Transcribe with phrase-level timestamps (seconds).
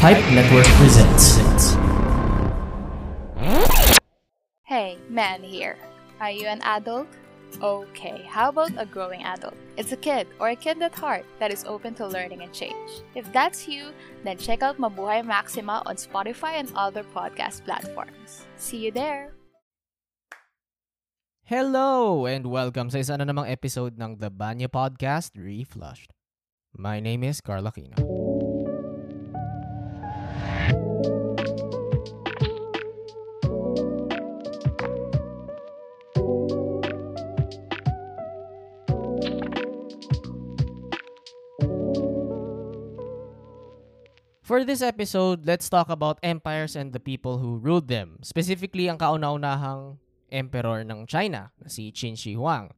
[0.00, 1.36] Pipe Network presents.
[4.64, 5.76] Hey, man here.
[6.16, 7.04] Are you an adult?
[7.60, 9.52] Okay, how about a growing adult?
[9.76, 13.04] It's a kid or a kid at heart that is open to learning and change.
[13.12, 13.92] If that's you,
[14.24, 18.48] then check out Mabuhay Maxima on Spotify and other podcast platforms.
[18.56, 19.36] See you there!
[21.44, 26.16] Hello and welcome sa isa na namang episode ng The Banya Podcast Reflushed.
[26.72, 28.29] My name is Carl Aquino.
[44.50, 48.18] For this episode, let's talk about empires and the people who ruled them.
[48.26, 52.74] Specifically, ang kauna-unahang emperor ng China, na si Qin Shi Huang.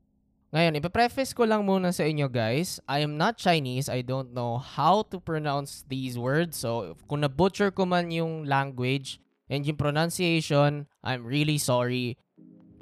[0.53, 2.77] Ngayon, ipapreface ko lang muna sa inyo guys.
[2.85, 3.89] I am not Chinese.
[3.89, 6.61] I don't know how to pronounce these words.
[6.61, 9.17] So, kung na-butcher ko man yung language
[9.49, 12.21] and yung pronunciation, I'm really sorry.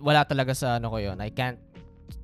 [0.02, 1.22] Wala talaga sa ano ko yun.
[1.22, 1.62] I can't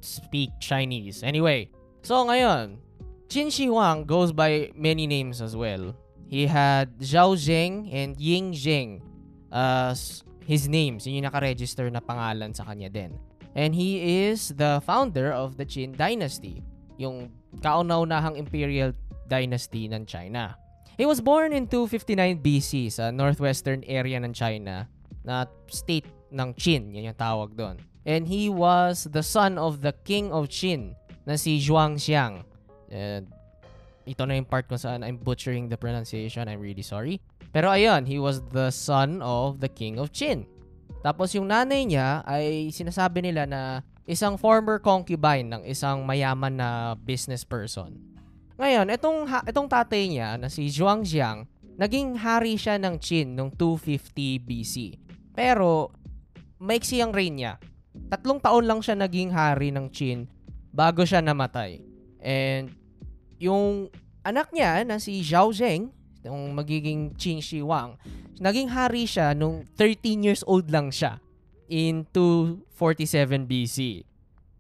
[0.03, 1.23] speak Chinese.
[1.23, 1.71] Anyway,
[2.03, 2.83] so ngayon,
[3.31, 5.95] Qin Shi Huang goes by many names as well.
[6.27, 9.01] He had Zhao Zheng and Ying Zheng
[9.51, 11.07] as his names.
[11.07, 13.15] Yun yung nakaregister na pangalan sa kanya din.
[13.57, 16.61] And he is the founder of the Qin Dynasty,
[17.01, 17.33] yung
[17.63, 18.93] kauna-unahang imperial
[19.27, 20.55] dynasty ng China.
[20.97, 24.89] He was born in 259 BC sa northwestern area ng China
[25.25, 27.77] na state ng Qin, yan yung tawag doon.
[28.07, 30.95] And he was the son of the king of Qin
[31.27, 32.47] na si Zhuangxiang.
[32.93, 33.27] And
[34.07, 36.47] ito na yung part kung saan I'm butchering the pronunciation.
[36.47, 37.19] I'm really sorry.
[37.51, 40.47] Pero ayun, he was the son of the king of Qin.
[41.03, 46.95] Tapos yung nanay niya ay sinasabi nila na isang former concubine ng isang mayaman na
[46.95, 47.99] business person.
[48.57, 51.45] Ngayon, itong, ha- itong tatay niya na si Zhuangxiang,
[51.77, 54.75] naging hari siya ng Qin noong 250 BC.
[55.37, 55.93] Pero,
[56.57, 57.61] maiksi ang reign niya.
[58.09, 60.25] Tatlong taon lang siya naging hari ng Qin
[60.73, 61.85] bago siya namatay.
[62.23, 62.73] And
[63.39, 63.93] yung
[64.27, 65.93] anak niya na si Zhao Zheng,
[66.27, 67.95] yung magiging Qin Shi Huang,
[68.43, 71.23] naging hari siya nung 13 years old lang siya
[71.71, 74.03] in 247 BC.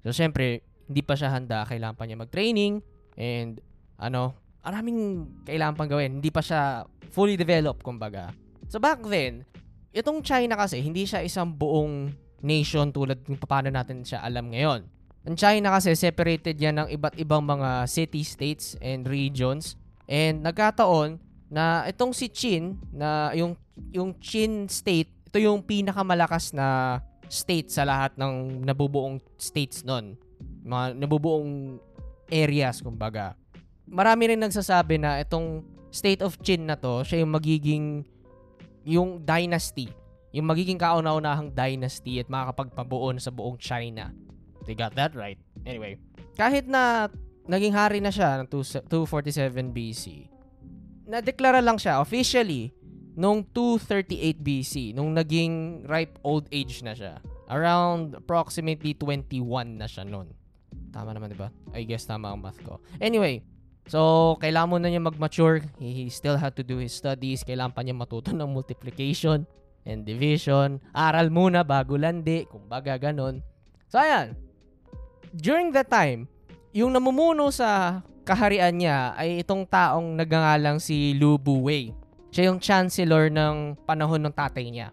[0.06, 1.66] So, syempre, hindi pa siya handa.
[1.66, 2.78] Kailangan pa niya mag-training
[3.18, 3.58] and
[3.98, 6.22] ano, maraming kailangan pang gawin.
[6.22, 8.30] Hindi pa siya fully developed, kumbaga.
[8.70, 9.42] So, back then,
[9.90, 12.14] itong China kasi, hindi siya isang buong
[12.46, 14.86] nation tulad ng paano natin siya alam ngayon.
[15.26, 19.74] Ang China kasi separated yan ng iba't ibang mga city-states and regions.
[20.06, 21.18] And nagkataon
[21.50, 23.58] na itong si Qin, na yung,
[23.90, 30.14] yung Qin state, ito yung pinakamalakas na state sa lahat ng nabubuong states nun.
[30.62, 31.82] Mga nabubuong
[32.30, 33.34] areas, kumbaga.
[33.82, 37.86] Marami rin nagsasabi na itong state of Qin na to, siya yung magiging
[38.86, 39.90] yung dynasty.
[40.30, 44.14] Yung magiging kauna-unahang dynasty at makakapagpabuo sa buong China.
[44.66, 45.38] They got that right.
[45.62, 46.02] Anyway,
[46.34, 47.06] kahit na
[47.46, 50.26] naging hari na siya ng 247 BC,
[51.06, 52.74] na-deklara lang siya officially
[53.14, 57.22] nung 238 BC, nung naging ripe old age na siya.
[57.46, 60.34] Around approximately 21 na siya noon.
[60.90, 61.48] Tama naman, di ba?
[61.70, 62.82] I guess tama ang math ko.
[62.98, 63.46] Anyway,
[63.86, 65.62] so kailangan mo na niya mag-mature.
[65.78, 67.46] He, he still had to do his studies.
[67.46, 69.46] Kailangan pa niya matuto ng multiplication
[69.86, 70.82] and division.
[70.90, 72.50] Aral muna bago landi.
[72.50, 73.46] Kumbaga, ganun.
[73.86, 74.45] So, ayan
[75.36, 76.24] during that time,
[76.72, 81.92] yung namumuno sa kaharian niya ay itong taong nagangalang si Lu Buwei.
[82.32, 84.88] Siya yung chancellor ng panahon ng tatay niya.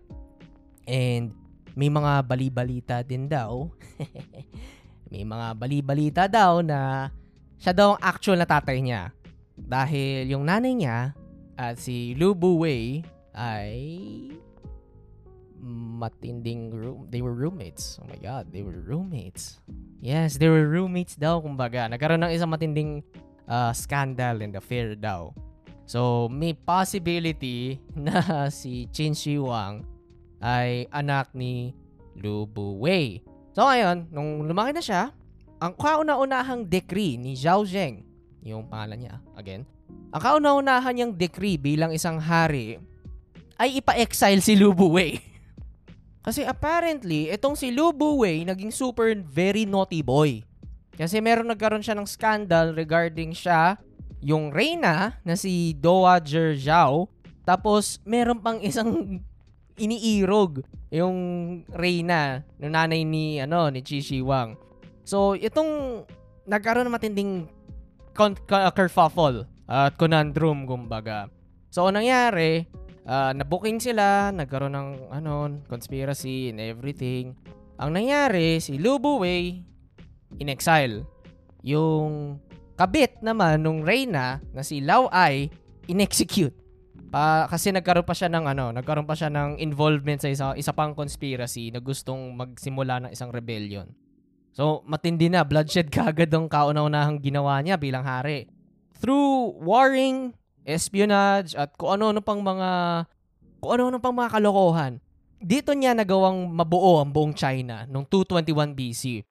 [0.84, 1.34] And
[1.74, 3.72] may mga bali-balita din daw.
[5.12, 7.10] may mga bali-balita daw na
[7.58, 9.16] siya daw ang actual na tatay niya.
[9.56, 11.16] Dahil yung nanay niya
[11.58, 13.02] at si Lu Buwei
[13.34, 13.80] ay
[15.64, 17.08] matinding room.
[17.10, 17.98] They were roommates.
[18.04, 19.64] Oh my God, they were roommates.
[20.03, 21.88] Yes, they were roommates daw, kumbaga.
[21.88, 23.00] Nagkaroon ng isang matinding
[23.47, 25.31] uh, scandal and affair daw.
[25.88, 29.88] So, may possibility na si Qin Shi Huang
[30.44, 31.72] ay anak ni
[32.19, 33.24] Lu Buwei.
[33.56, 35.16] So, ngayon, nung lumaki na siya,
[35.63, 38.04] ang kauna-unahang decree ni Zhao Zheng,
[38.44, 39.63] yung pangalan niya, again,
[40.12, 42.75] ang kauna-unahan niyang decree bilang isang hari
[43.56, 45.16] ay ipa-exile si Lu Buwei.
[46.24, 50.40] Kasi apparently, itong si Lu Buwei naging super very naughty boy.
[50.96, 53.75] Kasi meron nagkaroon siya ng scandal regarding siya,
[54.24, 57.12] yung reyna na si Dowager Zhao,
[57.44, 59.20] tapos meron pang isang
[59.84, 61.18] iniirog yung
[61.74, 64.56] reyna ng nanay ni ano ni Qi Shi Huang.
[65.04, 66.06] So, itong
[66.48, 67.31] nagkaroon ng matinding
[68.16, 71.28] con- kerfuffle at conundrum kumbaga.
[71.74, 72.70] So, ang nangyari,
[73.07, 77.35] uh, nabuking sila, nagkaroon ng ano, conspiracy and everything.
[77.79, 79.63] Ang nangyari, si Lu Buwei,
[80.39, 81.05] in exile.
[81.63, 82.38] Yung
[82.75, 85.50] kabit naman nung Reyna na si Lao Ai,
[85.88, 86.55] in-execute.
[87.13, 90.73] Pa, kasi nagkaroon pa siya ng ano, nagkaroon pa siya ng involvement sa isa, isa
[90.73, 93.85] pang conspiracy na gustong magsimula ng isang rebellion.
[94.53, 98.50] So, matindi na, bloodshed kagad ang kauna-unahang ginawa niya bilang hari.
[98.97, 100.33] Through warring,
[100.65, 103.04] espionage, at kung ano-ano pang mga
[103.63, 105.00] kung ano-ano pang mga kalokohan.
[105.44, 109.27] Dito niya nagawang mabuo ang buong China noong 221 BC.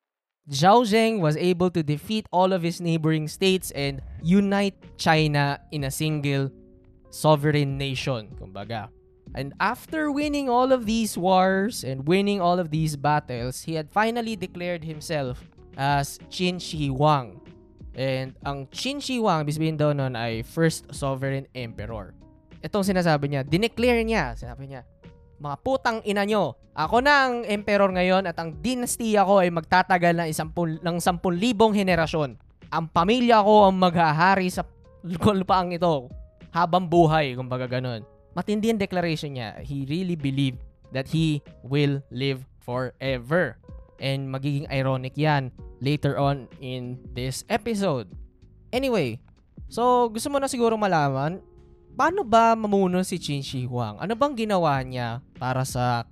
[0.49, 5.85] Zhao Zheng was able to defeat all of his neighboring states and unite China in
[5.85, 6.51] a single
[7.13, 8.89] sovereign nation, kumbaga.
[9.37, 13.89] And after winning all of these wars and winning all of these battles, he had
[13.89, 17.42] finally declared himself as Qin Shi Huang.
[17.93, 22.17] And ang Qin Shi Huang, ibig daw nun ay first sovereign emperor.
[22.65, 24.87] Itong sinasabi niya, dineclare niya, sinabi niya,
[25.43, 26.55] mga putang ina nyo.
[26.73, 31.21] Ako na ang emperor ngayon at ang dinastiya ko ay magtatagal ng, isang ng 10,000
[31.77, 32.39] henerasyon.
[32.73, 34.65] Ang pamilya ko ang maghahari sa
[35.05, 36.09] lupaang ito
[36.55, 38.07] habang buhay, kumbaga ganun.
[38.33, 39.61] Matindi ang declaration niya.
[39.61, 40.65] He really believed
[40.97, 43.61] that he will live forever.
[44.03, 48.11] And magiging ironic yan later on in this episode.
[48.75, 49.23] Anyway,
[49.71, 51.39] so gusto mo na siguro malaman
[51.93, 54.01] paano ba mamuno si Qin Shi Huang?
[54.01, 56.09] Ano bang ginawa niya para sa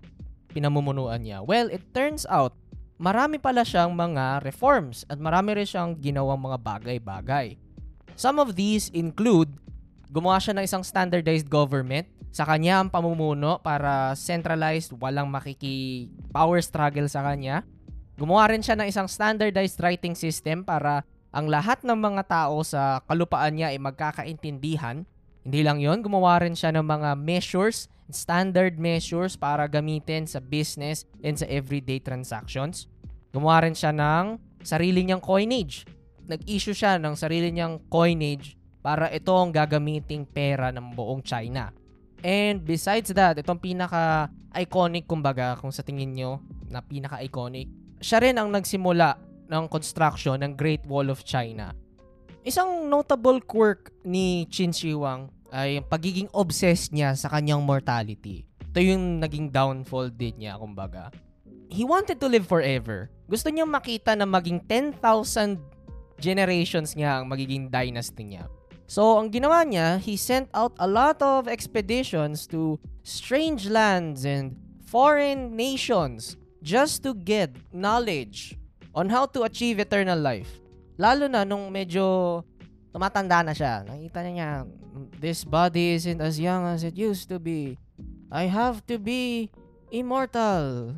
[0.52, 1.40] pinamumunuan niya?
[1.40, 2.52] Well, it turns out,
[3.00, 7.56] marami pala siyang mga reforms at marami rin siyang ginawang mga bagay-bagay.
[8.14, 9.48] Some of these include,
[10.12, 12.04] gumawa siya ng isang standardized government.
[12.30, 17.66] Sa kanya ang pamumuno para centralized, walang makiki power struggle sa kanya.
[18.20, 23.00] Gumawa rin siya ng isang standardized writing system para ang lahat ng mga tao sa
[23.08, 25.08] kalupaan niya ay magkakaintindihan
[25.40, 31.08] hindi lang yon gumawa rin siya ng mga measures, standard measures para gamitin sa business
[31.24, 32.84] and sa everyday transactions.
[33.32, 35.88] Gumawa rin siya ng sarili niyang coinage.
[36.28, 41.72] Nag-issue siya ng sarili niyang coinage para ito ang gagamiting pera ng buong China.
[42.20, 47.66] And besides that, itong pinaka-iconic kumbaga kung sa tingin nyo na pinaka-iconic,
[48.00, 51.70] siya rin ang nagsimula ng construction ng Great Wall of China
[52.40, 58.48] Isang notable quirk ni Qin Shi Huang ay yung pagiging obsessed niya sa kanyang mortality.
[58.64, 61.12] Ito yung naging downfall din niya, kumbaga.
[61.68, 63.12] He wanted to live forever.
[63.28, 65.60] Gusto niya makita na maging 10,000
[66.16, 68.48] generations niya ang magiging dynasty niya.
[68.88, 74.56] So, ang ginawa niya, he sent out a lot of expeditions to strange lands and
[74.88, 78.56] foreign nations just to get knowledge
[78.94, 80.60] on how to achieve eternal life.
[81.00, 82.44] Lalo na nung medyo
[82.92, 83.86] tumatanda na siya.
[83.86, 84.68] Nakita niya,
[85.18, 87.78] this body isn't as young as it used to be.
[88.30, 89.50] I have to be
[89.90, 90.94] immortal.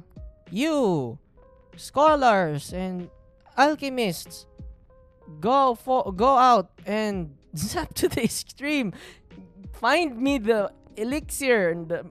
[0.51, 1.19] You,
[1.77, 3.09] scholars and
[3.57, 4.47] alchemists,
[5.41, 8.93] go for go out and zap to the extreme.
[9.73, 12.05] Find me the elixir and the,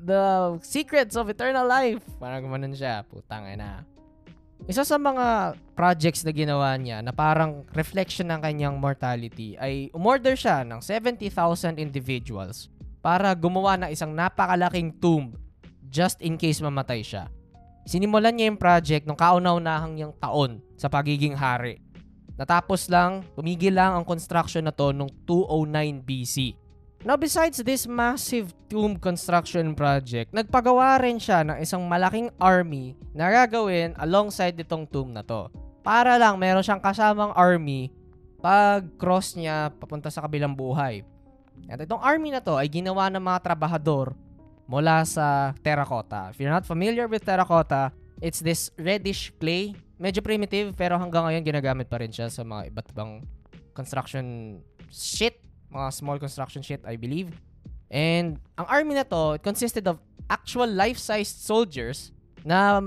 [0.00, 2.02] the secrets of eternal life.
[2.16, 3.04] Parang gumanon siya.
[3.06, 3.84] Putang ina.
[4.68, 10.36] Isa sa mga projects na ginawa niya na parang reflection ng kanyang mortality ay umorder
[10.36, 12.68] siya ng 70,000 individuals
[13.00, 15.32] para gumawa ng isang napakalaking tomb
[15.88, 17.32] just in case mamatay siya.
[17.88, 21.80] Sinimulan niya yung project nung kauna-unahang yung taon sa pagiging hari.
[22.36, 26.59] Natapos lang, tumigil lang ang construction na to nung 209 BC.
[27.00, 33.32] Now besides this massive tomb construction project, nagpagawa rin siya ng isang malaking army na
[33.32, 35.48] gagawin alongside itong tomb na to.
[35.80, 37.88] Para lang meron siyang kasamang army
[38.44, 41.00] pag cross niya papunta sa kabilang buhay.
[41.72, 44.12] At itong army na to ay ginawa ng mga trabahador
[44.68, 46.36] mula sa terracotta.
[46.36, 49.72] If you're not familiar with terracotta, it's this reddish clay.
[49.96, 53.24] Medyo primitive pero hanggang ngayon ginagamit pa rin siya sa mga iba't ibang
[53.72, 54.60] construction
[54.92, 55.40] shit
[55.70, 57.30] mga small construction shit, I believe.
[57.90, 59.98] And ang army na to, it consisted of
[60.30, 62.14] actual life-sized soldiers
[62.46, 62.78] na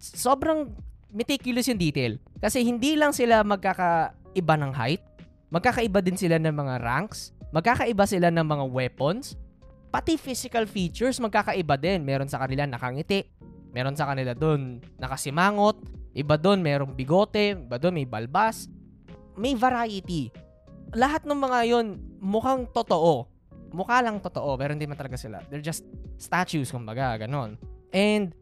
[0.00, 0.72] sobrang
[1.12, 2.16] meticulous yung detail.
[2.40, 5.04] Kasi hindi lang sila magkakaiba ng height,
[5.52, 9.36] magkakaiba din sila ng mga ranks, magkakaiba sila ng mga weapons,
[9.92, 12.00] pati physical features magkakaiba din.
[12.06, 13.28] Meron sa kanila nakangiti,
[13.76, 15.76] meron sa kanila doon nakasimangot,
[16.16, 18.70] iba doon merong bigote, iba doon may balbas.
[19.36, 20.32] May variety
[20.94, 21.86] lahat ng mga yon
[22.18, 23.26] mukhang totoo.
[23.70, 25.38] Mukha lang totoo, pero hindi man talaga sila.
[25.46, 25.86] They're just
[26.18, 27.54] statues, kumbaga, ganon.
[27.94, 28.34] And,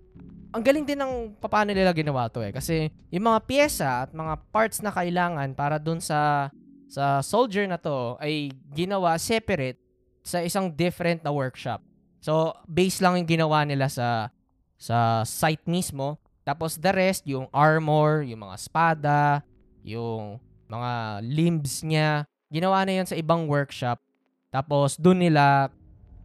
[0.56, 2.52] ang galing din ng paano nila ginawa to eh.
[2.52, 6.48] Kasi, yung mga pyesa at mga parts na kailangan para dun sa
[6.88, 9.76] sa soldier na to ay ginawa separate
[10.24, 11.84] sa isang different na workshop.
[12.24, 14.32] So, base lang yung ginawa nila sa
[14.80, 16.16] sa site mismo.
[16.48, 19.44] Tapos the rest, yung armor, yung mga espada,
[19.84, 20.40] yung
[20.72, 24.00] mga limbs niya, ginawa na yun sa ibang workshop.
[24.48, 25.68] Tapos doon nila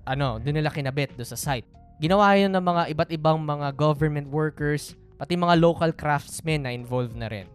[0.04, 1.68] ano, doon nila kinabit do sa site.
[2.00, 7.16] Ginawa yun ng mga iba't ibang mga government workers, pati mga local craftsmen na involved
[7.16, 7.48] na rin.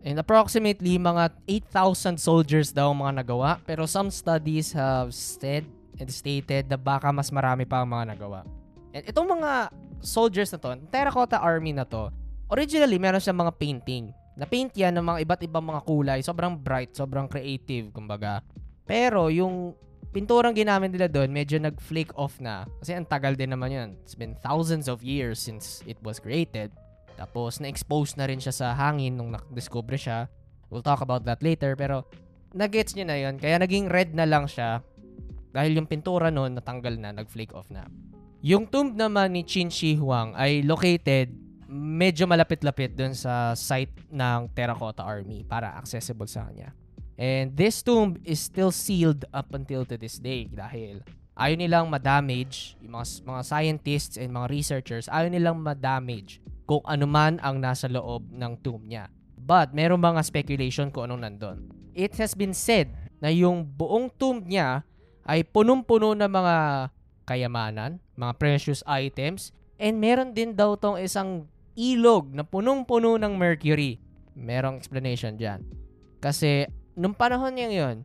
[0.00, 3.60] And approximately, mga 8,000 soldiers daw ang mga nagawa.
[3.68, 5.68] Pero some studies have said
[6.00, 8.40] and stated na baka mas marami pa ang mga nagawa.
[8.96, 9.68] And itong mga
[10.00, 12.08] soldiers na to, terracotta army na to,
[12.48, 14.04] originally, meron siyang mga painting.
[14.40, 16.18] Na-paint yan ng mga iba't ibang mga kulay.
[16.24, 18.40] Sobrang bright, sobrang creative, kumbaga.
[18.88, 19.76] Pero yung
[20.16, 22.64] pinturang ginamit nila doon, medyo nag-flake off na.
[22.80, 23.88] Kasi ang tagal din naman yun.
[24.00, 26.72] It's been thousands of years since it was created.
[27.20, 30.24] Tapos, na-expose na rin siya sa hangin nung na-discover siya.
[30.72, 31.76] We'll talk about that later.
[31.76, 32.08] Pero,
[32.56, 33.36] nagets niyo na yun.
[33.36, 34.80] Kaya naging red na lang siya.
[35.52, 37.84] Dahil yung pintura noon, natanggal na, nag-flake off na.
[38.40, 44.50] Yung tomb naman ni Qin Shi Huang ay located medyo malapit-lapit dun sa site ng
[44.50, 46.74] Terracotta Army para accessible sa kanya.
[47.14, 51.06] And this tomb is still sealed up until to this day dahil
[51.38, 57.06] ayaw nilang ma-damage, yung mga, mga scientists and mga researchers, ayaw nilang ma-damage kung ano
[57.06, 59.06] man ang nasa loob ng tomb niya.
[59.38, 61.58] But meron mga speculation kung anong nandun.
[61.94, 62.90] It has been said
[63.22, 64.82] na yung buong tomb niya
[65.22, 66.56] ay punong-puno ng mga
[67.28, 71.46] kayamanan, mga precious items, and meron din daw tong isang
[71.78, 74.00] ilog na punong-puno ng mercury.
[74.34, 75.62] Merong explanation dyan.
[76.20, 77.96] Kasi nung panahon niya yon,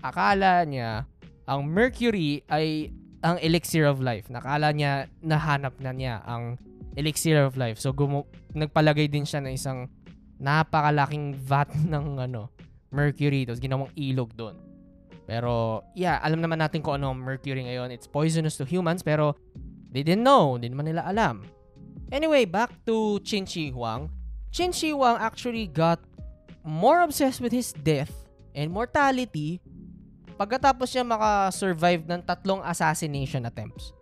[0.00, 1.04] akala niya
[1.44, 4.30] ang mercury ay ang elixir of life.
[4.32, 6.56] Nakala niya nahanap na niya ang
[6.96, 7.76] elixir of life.
[7.76, 9.86] So gumu- nagpalagay din siya ng isang
[10.40, 12.48] napakalaking vat ng ano,
[12.90, 14.56] mercury tapos ginawang ilog doon.
[15.28, 17.94] Pero yeah, alam naman natin kung ano ang mercury ngayon.
[17.94, 19.38] It's poisonous to humans pero
[19.92, 21.44] they didn't know, hindi naman nila alam.
[22.10, 24.10] Anyway, back to Qin Shi Huang.
[24.50, 26.02] Qin Shi Huang actually got
[26.66, 28.10] more obsessed with his death
[28.50, 29.62] and mortality
[30.34, 33.94] pagkatapos niya maka-survive ng tatlong assassination attempts.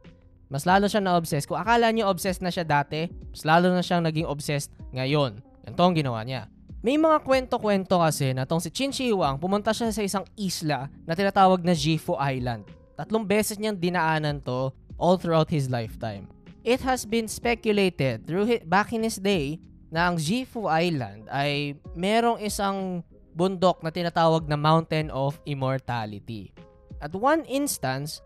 [0.49, 1.45] Mas lalo siya na-obsessed.
[1.45, 5.45] Kung akala niyo obsessed na siya dati, mas lalo na siyang naging obsessed ngayon.
[5.67, 6.49] Ganito ang ginawa niya.
[6.81, 10.89] May mga kwento-kwento kasi na tong si Qin Shi Huang pumunta siya sa isang isla
[11.05, 12.65] na tinatawag na Jifu Island.
[12.97, 16.31] Tatlong beses niyang dinaanan to all throughout his lifetime.
[16.69, 19.57] It has been speculated through back in his day
[19.89, 23.01] na ang Jifu Island ay merong isang
[23.33, 26.53] bundok na tinatawag na Mountain of Immortality.
[27.01, 28.21] At one instance,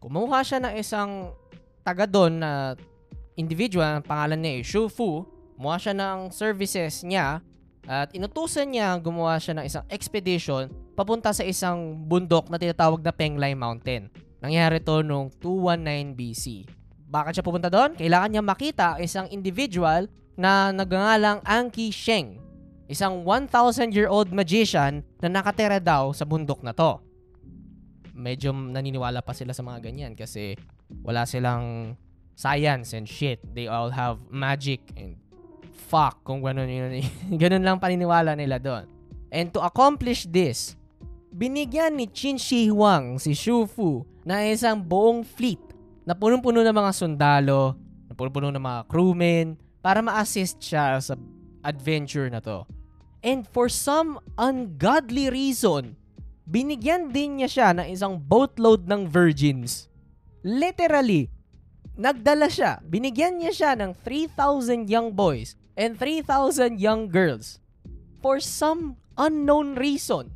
[0.00, 1.36] kumuha siya ng isang
[1.84, 2.72] taga doon na
[3.36, 5.28] individual, ang pangalan niya ay Shu Fu,
[5.60, 7.44] kumuha siya ng services niya
[7.84, 13.12] at inutusan niya gumawa siya ng isang expedition papunta sa isang bundok na tinatawag na
[13.12, 14.08] Penglai Mountain.
[14.40, 16.64] Nangyari to noong 219 BC.
[17.14, 17.94] Bakit siya pupunta doon?
[17.94, 22.42] Kailangan niya makita isang individual na nagngangalang Anki Sheng,
[22.90, 26.98] isang 1,000-year-old magician na nakatera daw sa bundok na to.
[28.18, 30.58] Medyo naniniwala pa sila sa mga ganyan kasi
[31.06, 31.94] wala silang
[32.34, 33.38] science and shit.
[33.46, 35.14] They all have magic and
[35.86, 36.98] fuck kung ganun yun.
[37.42, 38.90] ganun lang paniniwala nila doon.
[39.30, 40.74] And to accomplish this,
[41.30, 45.73] binigyan ni Qin Shi Huang si Shu Fu na isang buong fleet
[46.04, 47.76] na punong-puno ng mga sundalo,
[48.08, 49.46] na punong-puno ng mga crewmen,
[49.84, 51.16] para ma-assist siya sa
[51.64, 52.64] adventure na to.
[53.24, 55.96] And for some ungodly reason,
[56.44, 59.88] binigyan din niya siya ng isang boatload ng virgins.
[60.44, 61.32] Literally,
[61.96, 67.64] nagdala siya, binigyan niya siya ng 3,000 young boys and 3,000 young girls.
[68.20, 70.30] For some unknown reason.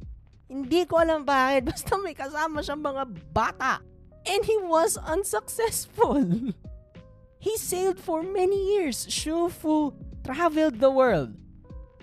[0.48, 3.84] Hindi ko alam bakit, basta may kasama siyang mga bata.
[4.26, 6.18] And he was unsuccessful.
[7.38, 9.06] he sailed for many years.
[9.08, 9.94] Shu Fu
[10.24, 11.36] traveled the world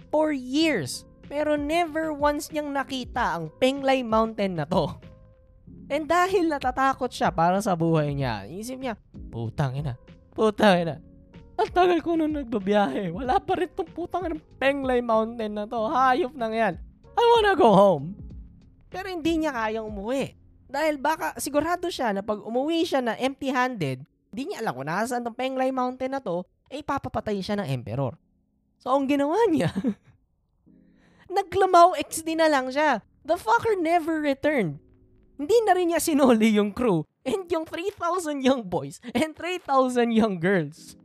[0.09, 1.03] for years.
[1.25, 4.93] Pero never once niyang nakita ang Penglai Mountain na to.
[5.93, 8.97] And dahil natatakot siya para sa buhay niya, isip niya,
[9.29, 9.93] putang ina,
[10.33, 10.95] putang ina.
[11.55, 13.15] Ang tagal ko nung nagbabiyahe.
[13.15, 15.87] Wala pa rin tong putang ng Penglai Mountain na to.
[15.87, 16.75] Hayop na yan.
[17.15, 18.11] I wanna go home.
[18.91, 20.35] Pero hindi niya kayang umuwi.
[20.75, 24.03] Dahil baka sigurado siya na pag umuwi siya na empty-handed,
[24.35, 28.19] hindi niya alam kung nasaan tong Penglai Mountain na to, eh papapatay siya ng emperor.
[28.83, 29.71] So, ang ginawa niya,
[31.31, 32.99] naglamaw XD na lang siya.
[33.23, 34.83] The fucker never returned.
[35.39, 40.43] Hindi na rin niya sinoli yung crew and yung 3,000 young boys and 3,000 young
[40.43, 40.99] girls.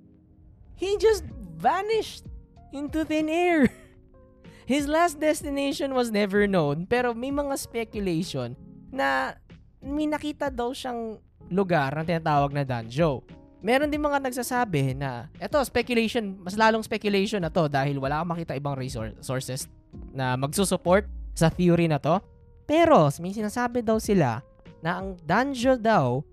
[0.75, 1.23] He just
[1.55, 2.27] vanished
[2.75, 3.71] into thin air.
[4.71, 8.55] His last destination was never known pero may mga speculation
[8.91, 9.39] na
[9.81, 11.17] may nakita daw siyang
[11.49, 13.25] lugar na tinatawag na Danjo.
[13.61, 18.33] Meron din mga nagsasabi na, eto, speculation, mas lalong speculation na to dahil wala kang
[18.33, 19.69] makita ibang resource, sources
[20.17, 21.05] na magsusupport
[21.37, 22.17] sa theory na to.
[22.65, 24.41] Pero, may sinasabi daw sila
[24.81, 26.25] na ang Danjo daw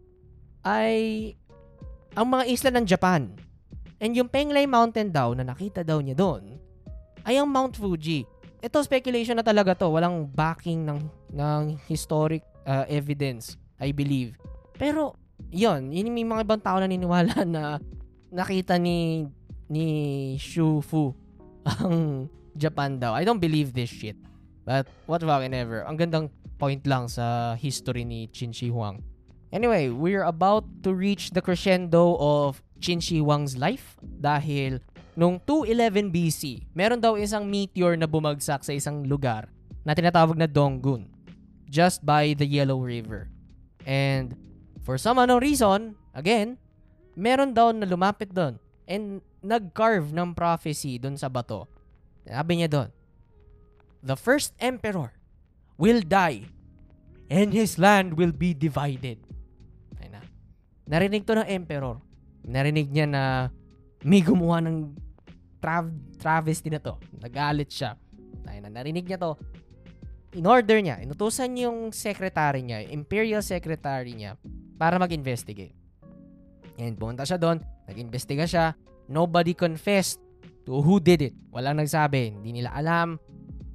[0.63, 1.33] ay
[2.15, 3.27] ang mga isla ng Japan.
[3.97, 6.55] And yung Penglai Mountain daw na nakita daw niya doon
[7.27, 8.23] ay ang Mount Fuji.
[8.63, 10.99] Ito speculation na talaga to, walang backing ng
[11.35, 14.35] ng historic uh, evidence, I believe.
[14.75, 15.15] Pero
[15.49, 17.79] yon, yun may mga ibang tao na niniwala na
[18.29, 19.25] nakita ni
[19.71, 19.87] ni
[20.35, 21.15] Shu Fu
[21.63, 23.15] ang Japan daw.
[23.15, 24.19] I don't believe this shit.
[24.67, 25.87] But what fucking ever.
[25.87, 26.27] Ang gandang
[26.59, 28.99] point lang sa history ni Qin Shi Huang.
[29.53, 34.83] Anyway, we're about to reach the crescendo of Qin Shi Huang's life dahil
[35.15, 39.47] nung 211 BC, meron daw isang meteor na bumagsak sa isang lugar
[39.87, 41.16] na tinatawag na Donggun
[41.67, 43.29] just by the Yellow River.
[43.87, 44.35] And
[44.83, 46.59] for some unknown reason, again,
[47.15, 51.67] meron daw na lumapit doon and nag-carve ng prophecy doon sa bato.
[52.27, 52.89] Sabi niya doon,
[54.03, 55.11] The first emperor
[55.75, 56.47] will die
[57.27, 59.19] and his land will be divided.
[59.99, 60.23] Ay na.
[60.87, 61.99] Narinig to ng emperor.
[62.47, 63.23] Narinig niya na
[64.03, 64.95] may gumawa ng
[65.59, 66.95] trav travesty na to.
[67.19, 67.99] Nagalit siya.
[68.47, 68.71] Ay na.
[68.71, 69.35] Narinig niya to.
[70.35, 74.35] In order niya, inutusan yung secretary niya, imperial secretary niya,
[74.75, 75.73] para mag-investigate.
[76.77, 78.75] And pumunta siya doon, nag-investiga siya.
[79.07, 80.19] Nobody confessed
[80.67, 81.33] to who did it.
[81.49, 82.35] Walang nagsabi.
[82.37, 83.17] Hindi nila alam.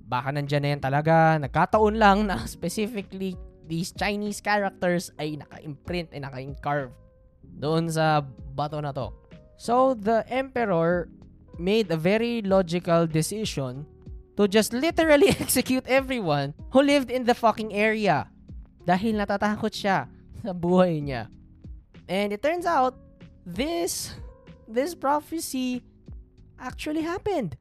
[0.06, 1.40] Baka nandyan na yan talaga.
[1.40, 6.92] Nagkataon lang na specifically these Chinese characters ay naka-imprint, ay naka-encarve
[7.42, 8.20] doon sa
[8.52, 9.08] bato na to.
[9.56, 11.08] So, the emperor
[11.56, 13.88] made a very logical decision
[14.36, 18.28] to just literally execute everyone who lived in the fucking area.
[18.82, 20.10] Dahil natatakot siya
[20.42, 21.30] sa buhay niya.
[22.10, 22.98] And it turns out,
[23.46, 24.14] this,
[24.66, 25.82] this prophecy
[26.58, 27.56] actually happened.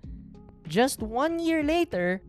[0.65, 2.21] Just one year later,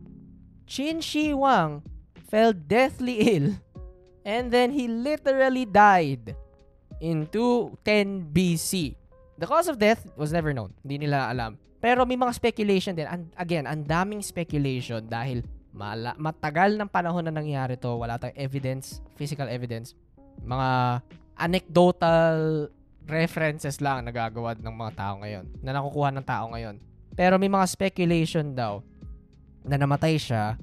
[0.67, 1.81] Qin Shi Huang
[2.29, 3.57] fell deathly ill
[4.25, 6.35] and then he literally died
[6.99, 8.95] in 210 BC.
[9.43, 10.71] The cause of death was never known.
[10.87, 11.59] Hindi nila alam.
[11.83, 13.11] Pero may mga speculation din.
[13.11, 15.43] And again, ang daming speculation dahil
[15.75, 17.91] mala- matagal ng panahon na nangyari to.
[17.99, 19.99] Wala tayong evidence, physical evidence.
[20.47, 21.03] Mga
[21.35, 22.71] anecdotal
[23.03, 25.45] references lang nagagawa ng mga tao ngayon.
[25.59, 26.79] Na nakukuha ng tao ngayon.
[27.11, 28.79] Pero may mga speculation daw
[29.67, 30.55] na namatay siya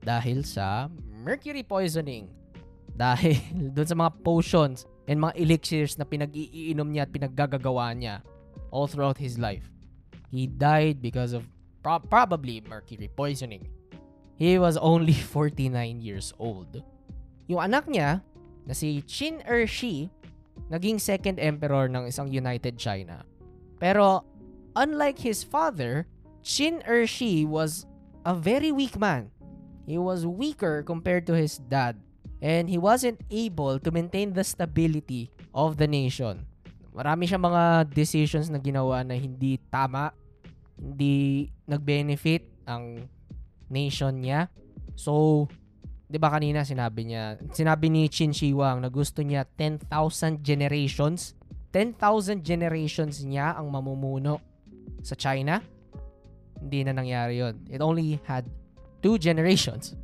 [0.00, 0.88] dahil sa
[1.20, 2.32] mercury poisoning.
[2.94, 3.36] Dahil
[3.74, 8.24] doon sa mga potions and mga elixirs na pinag-iinom niya at pinaggagawa niya
[8.72, 9.68] all throughout his life.
[10.32, 11.46] He died because of
[11.84, 13.68] pro- probably mercury poisoning.
[14.34, 16.82] He was only 49 years old.
[17.46, 18.24] Yung anak niya,
[18.64, 20.08] na si Qin Ershi,
[20.72, 23.22] naging second emperor ng isang United China.
[23.76, 24.24] Pero,
[24.74, 26.08] unlike his father,
[26.40, 27.84] Qin Ershi was
[28.24, 29.28] a very weak man.
[29.84, 32.00] He was weaker compared to his dad
[32.44, 36.44] and he wasn't able to maintain the stability of the nation.
[36.92, 40.12] Marami siyang mga decisions na ginawa na hindi tama,
[40.76, 43.08] hindi nag-benefit ang
[43.72, 44.52] nation niya.
[44.92, 45.48] So,
[46.06, 51.32] 'di ba kanina sinabi niya, sinabi ni Qin Shi Huang na gusto niya 10,000 generations.
[51.72, 54.38] 10,000 generations niya ang mamumuno
[55.02, 55.58] sa China.
[56.60, 57.56] Hindi na nangyari 'yon.
[57.72, 58.46] It only had
[59.00, 59.96] two generations.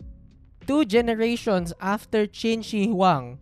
[0.66, 3.40] Two generations after Qin Shi Huang,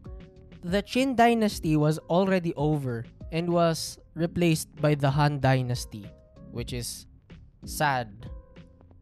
[0.63, 6.07] the Qin dynasty was already over and was replaced by the Han dynasty,
[6.53, 7.07] which is
[7.65, 8.09] sad.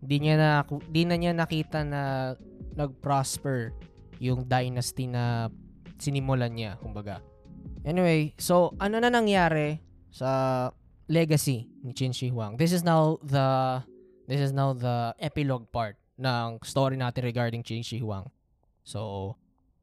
[0.01, 0.51] Di niya na
[0.93, 2.35] di na niya nakita na
[2.77, 3.73] nag-prosper
[4.21, 5.49] yung dynasty na
[6.01, 7.21] sinimulan niya, kumbaga.
[7.85, 10.71] Anyway, so ano na nangyari sa
[11.09, 12.57] legacy ni Qin Shi Huang?
[12.57, 13.81] This is now the
[14.27, 18.29] this is now the epilogue part ng story natin regarding Qin Shi Huang.
[18.83, 19.35] So,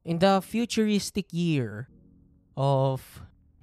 [0.04, 1.88] in the futuristic year
[2.58, 3.02] of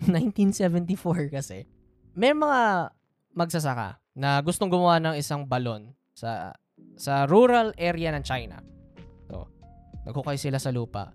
[0.07, 1.67] 1974 kasi,
[2.15, 2.91] may mga
[3.35, 6.55] magsasaka na gustong gumawa ng isang balon sa
[6.97, 8.61] sa rural area ng China.
[9.29, 9.49] So,
[10.05, 11.13] nagkukay sila sa lupa.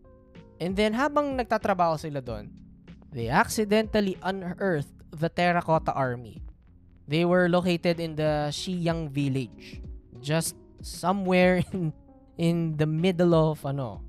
[0.62, 2.48] And then, habang nagtatrabaho sila doon,
[3.12, 6.40] they accidentally unearthed the Terracotta Army.
[7.06, 9.84] They were located in the Xiyang village,
[10.26, 11.90] just somewhere in
[12.38, 14.06] in the middle of ano,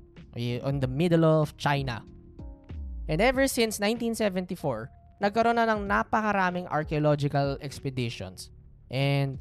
[0.61, 2.05] on the middle of China.
[3.07, 8.51] And ever since 1974, nagkaroon na ng napakaraming archaeological expeditions.
[8.91, 9.39] And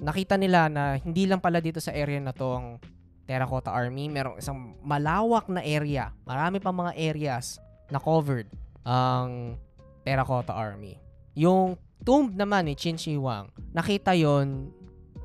[0.00, 2.66] nakita nila na hindi lang pala dito sa area na to ang
[3.30, 6.10] Terracotta Army, merong isang malawak na area.
[6.26, 8.50] Marami pang mga areas na covered
[8.82, 9.54] ang
[10.02, 10.98] Terracotta Army.
[11.38, 14.74] Yung tomb naman ni Qin Shi Huang, nakita yon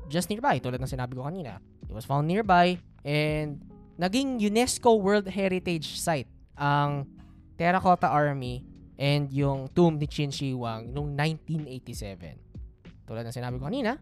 [0.08, 1.58] just nearby, tulad ng sinabi ko kanina.
[1.86, 3.62] It was found nearby and
[3.96, 7.06] naging UNESCO World Heritage Site ang
[7.56, 8.64] Terracotta Army
[8.96, 13.06] and yung tomb ni Qin Shi Huang noong 1987.
[13.06, 14.00] Tulad ng sinabi ko kanina,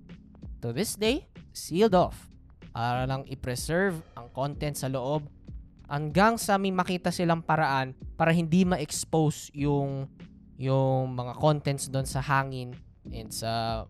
[0.62, 2.30] to this day, sealed off
[2.74, 5.28] para lang i-preserve ang content sa loob
[5.86, 10.08] hanggang sa may makita silang paraan para hindi ma-expose yung
[10.58, 12.74] yung mga contents doon sa hangin
[13.10, 13.84] and sa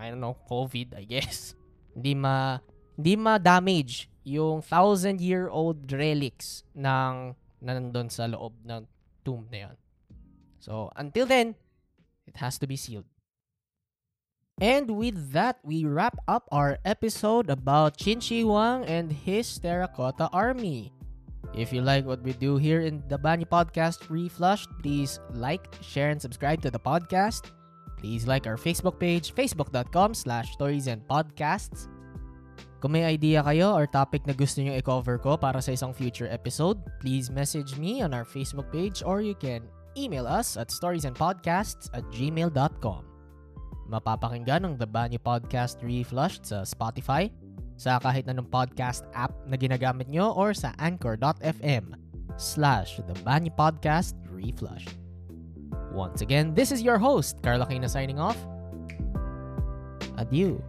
[0.00, 1.52] I don't know, COVID, I guess.
[1.94, 2.56] hindi ma
[2.96, 8.88] hindi ma-damage yung thousand year old relics ng nandun sa loob ng
[9.24, 9.76] tomb na yan.
[10.60, 11.56] So, until then,
[12.28, 13.08] it has to be sealed.
[14.60, 20.28] And with that, we wrap up our episode about Qin Shi Huang and his Terracotta
[20.36, 20.92] Army.
[21.56, 26.12] If you like what we do here in the Bani Podcast Reflushed, please like, share,
[26.12, 27.50] and subscribe to the podcast.
[28.00, 31.92] Please like our Facebook page, facebook.com slash stories and podcasts.
[32.80, 36.32] Kung may idea kayo or topic na gusto nyo i-cover ko para sa isang future
[36.32, 39.68] episode, please message me on our Facebook page or you can
[40.00, 43.04] email us at storiesandpodcasts at gmail.com.
[43.92, 47.28] Mapapakinggan ang The Banyo Podcast Reflushed sa Spotify,
[47.76, 51.92] sa kahit anong podcast app na ginagamit nyo or sa anchor.fm
[52.40, 54.99] slash The Banyo Podcast Reflushed.
[55.92, 58.36] Once again, this is your host, Carla Kina signing off.
[60.16, 60.62] Adieu.